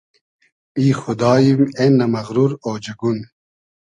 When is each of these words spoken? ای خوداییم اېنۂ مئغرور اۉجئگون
ای 0.79 0.87
خوداییم 0.99 1.61
اېنۂ 1.79 2.05
مئغرور 2.13 2.51
اۉجئگون 2.67 3.17